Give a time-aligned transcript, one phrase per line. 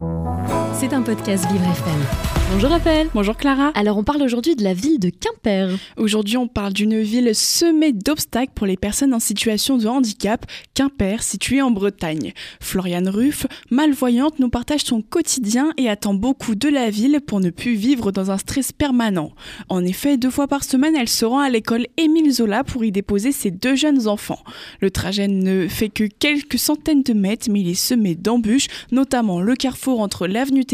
[0.00, 0.29] Mm-hmm.
[0.80, 2.30] C'est un podcast Vivre FM.
[2.52, 3.06] Bonjour Raphaël.
[3.14, 3.70] Bonjour Clara.
[3.76, 5.78] Alors on parle aujourd'hui de la ville de Quimper.
[5.96, 11.22] Aujourd'hui on parle d'une ville semée d'obstacles pour les personnes en situation de handicap, Quimper,
[11.22, 12.32] située en Bretagne.
[12.58, 17.50] Floriane Ruff, malvoyante, nous partage son quotidien et attend beaucoup de la ville pour ne
[17.50, 19.30] plus vivre dans un stress permanent.
[19.68, 22.90] En effet, deux fois par semaine, elle se rend à l'école Émile Zola pour y
[22.90, 24.42] déposer ses deux jeunes enfants.
[24.80, 29.40] Le trajet ne fait que quelques centaines de mètres, mais il est semé d'embûches, notamment
[29.40, 30.64] le carrefour entre l'avenue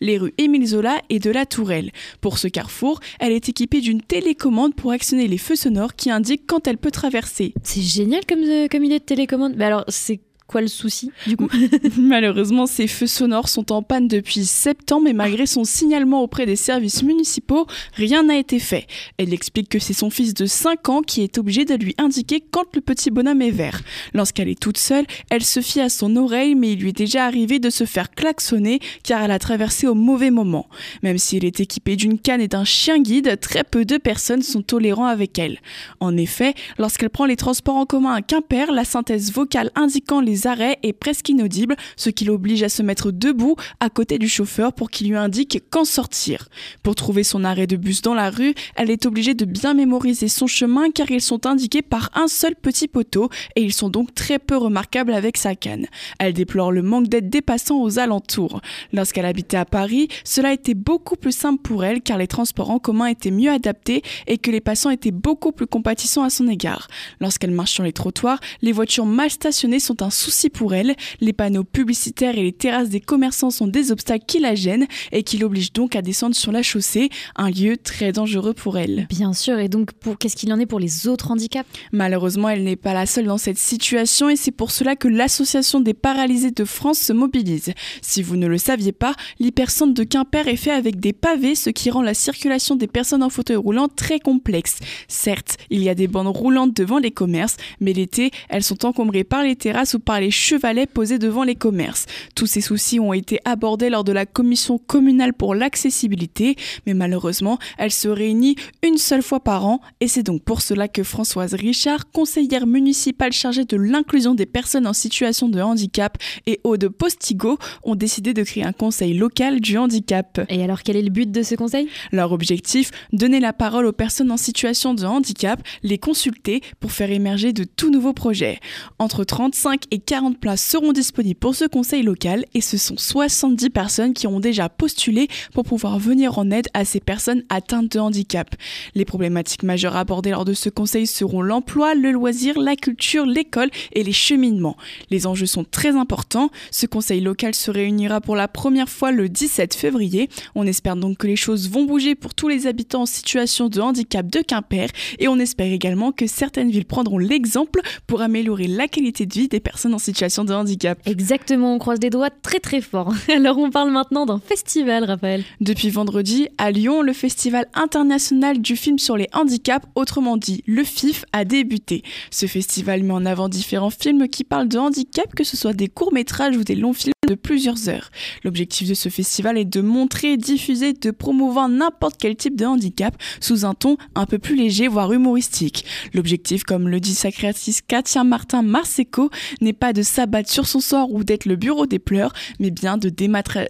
[0.00, 1.90] Les rues Émile Zola et de la Tourelle.
[2.20, 6.46] Pour ce carrefour, elle est équipée d'une télécommande pour actionner les feux sonores qui indiquent
[6.46, 7.54] quand elle peut traverser.
[7.62, 9.56] C'est génial comme, euh, idée de télécommande.
[9.88, 11.48] C'est quoi le souci du coup
[11.96, 16.56] Malheureusement, ces feux sonores sont en panne depuis septembre et malgré son signalement auprès des
[16.56, 18.88] services municipaux, rien n'a été fait.
[19.16, 22.42] Elle explique que c'est son fils de 5 ans qui est obligé de lui indiquer
[22.50, 23.80] quand le petit bonhomme est vert.
[24.12, 27.26] Lorsqu'elle est toute seule, elle se fie à son oreille mais il lui est déjà
[27.26, 30.68] arrivé de se faire klaxonner car elle a traversé au mauvais moment.
[31.04, 34.42] Même si elle est équipée d'une canne et d'un chien guide, très peu de personnes
[34.42, 35.60] sont tolérants avec elle.
[36.00, 40.39] En effet, lorsqu'elle prend les transports en commun à Quimper, la synthèse vocale indiquant les
[40.46, 44.72] arrêts est presque inaudible, ce qui l'oblige à se mettre debout à côté du chauffeur
[44.72, 46.48] pour qu'il lui indique quand sortir.
[46.82, 50.28] Pour trouver son arrêt de bus dans la rue, elle est obligée de bien mémoriser
[50.28, 54.14] son chemin car ils sont indiqués par un seul petit poteau et ils sont donc
[54.14, 55.86] très peu remarquables avec sa canne.
[56.18, 58.60] Elle déplore le manque d'aide des passants aux alentours.
[58.92, 62.78] Lorsqu'elle habitait à Paris, cela était beaucoup plus simple pour elle car les transports en
[62.78, 66.88] commun étaient mieux adaptés et que les passants étaient beaucoup plus compatissants à son égard.
[67.20, 70.94] Lorsqu'elle marche sur les trottoirs, les voitures mal stationnées sont un souci pour elle.
[71.20, 75.22] Les panneaux publicitaires et les terrasses des commerçants sont des obstacles qui la gênent et
[75.22, 79.06] qui l'obligent donc à descendre sur la chaussée, un lieu très dangereux pour elle.
[79.08, 81.68] Bien sûr, et donc pour qu'est-ce qu'il en est pour les autres handicaps?
[81.92, 85.80] Malheureusement, elle n'est pas la seule dans cette situation et c'est pour cela que l'Association
[85.80, 87.72] des paralysés de France se mobilise.
[88.02, 91.70] Si vous ne le saviez pas, l'hypercentre de Quimper est fait avec des pavés, ce
[91.70, 94.76] qui rend la circulation des personnes en fauteuil roulant très complexe.
[95.08, 99.24] Certes, il y a des bandes roulantes devant les commerces, mais l'été, elles sont encombrées
[99.24, 102.06] par les terrasses ou par les chevalets posés devant les commerces.
[102.34, 107.58] Tous ces soucis ont été abordés lors de la commission communale pour l'accessibilité, mais malheureusement,
[107.78, 111.54] elle se réunit une seule fois par an et c'est donc pour cela que Françoise
[111.54, 116.16] Richard, conseillère municipale chargée de l'inclusion des personnes en situation de handicap,
[116.46, 120.40] et Aude Postigo ont décidé de créer un conseil local du handicap.
[120.48, 121.88] Et alors quel est le but de ce conseil?
[122.12, 127.10] Leur objectif, donner la parole aux personnes en situation de handicap, les consulter pour faire
[127.10, 128.58] émerger de tout nouveaux projets.
[128.98, 133.70] Entre 35 et 40 places seront disponibles pour ce conseil local et ce sont 70
[133.70, 138.00] personnes qui ont déjà postulé pour pouvoir venir en aide à ces personnes atteintes de
[138.00, 138.56] handicap.
[138.96, 143.70] Les problématiques majeures abordées lors de ce conseil seront l'emploi, le loisir, la culture, l'école
[143.92, 144.76] et les cheminements.
[145.10, 146.50] Les enjeux sont très importants.
[146.72, 150.28] Ce conseil local se réunira pour la première fois le 17 février.
[150.56, 153.80] On espère donc que les choses vont bouger pour tous les habitants en situation de
[153.80, 154.88] handicap de Quimper
[155.20, 159.46] et on espère également que certaines villes prendront l'exemple pour améliorer la qualité de vie
[159.46, 159.60] des
[159.90, 160.98] personnes en situation de handicap.
[161.06, 163.12] Exactement, on croise des doigts très très fort.
[163.34, 165.44] Alors on parle maintenant d'un festival, Raphaël.
[165.60, 170.84] Depuis vendredi, à Lyon, le Festival international du film sur les handicaps, autrement dit le
[170.84, 172.02] FIF, a débuté.
[172.30, 175.88] Ce festival met en avant différents films qui parlent de handicap, que ce soit des
[175.88, 178.10] courts-métrages ou des longs films de plusieurs heures.
[178.44, 183.16] L'objectif de ce festival est de montrer, diffuser, de promouvoir n'importe quel type de handicap
[183.40, 185.84] sous un ton un peu plus léger, voire humoristique.
[186.12, 189.30] L'objectif, comme le dit sa créatrice Katia Martin Marseco,
[189.60, 192.98] n'est pas de s'abattre sur son sort ou d'être le bureau des pleurs, mais bien
[192.98, 193.08] de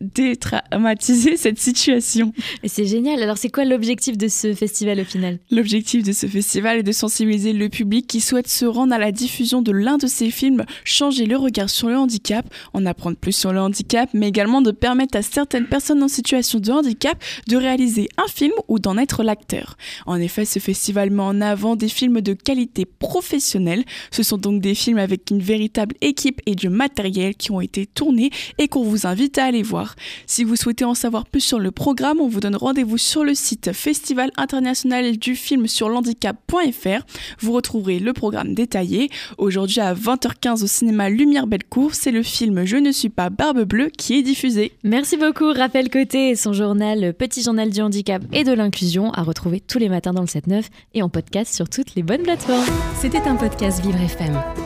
[0.00, 2.32] détraumatiser cette situation.
[2.62, 3.22] Et c'est génial.
[3.22, 5.40] Alors c'est quoi l'objectif de ce festival au final?
[5.50, 9.10] L'objectif de ce festival est de sensibiliser le public qui souhaite se rendre à la
[9.12, 13.32] diffusion de l'un de ces films, changer le regard sur le handicap, en apprendre plus
[13.32, 17.56] sur le handicap, mais également de permettre à certaines personnes en situation de handicap de
[17.56, 19.76] réaliser un film ou d'en être l'acteur.
[20.06, 23.84] En effet, ce festival met en avant des films de qualité professionnelle.
[24.12, 27.86] Ce sont donc des films avec une véritable équipe et du matériel qui ont été
[27.86, 29.94] tournés et qu'on vous invite à aller voir.
[30.26, 33.34] Si vous souhaitez en savoir plus sur le programme, on vous donne rendez-vous sur le
[33.34, 37.04] site Festival international du film sur l'handicap.fr.
[37.40, 39.10] Vous retrouverez le programme détaillé.
[39.38, 43.64] Aujourd'hui à 20h15 au cinéma Lumière Bellecour, c'est le film Je ne suis pas Barbe
[43.64, 44.72] Bleue qui est diffusé.
[44.84, 49.22] Merci beaucoup Raphaël Côté et son journal Petit Journal du Handicap et de l'Inclusion à
[49.22, 52.64] retrouver tous les matins dans le 7-9 et en podcast sur toutes les bonnes plateformes.
[53.00, 54.65] C'était un podcast Vivre FM.